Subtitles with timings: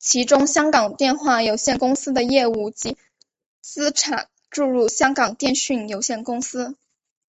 [0.00, 2.98] 其中香港电话有限公司的业务及
[3.62, 6.76] 资产注入香港电讯有限公司。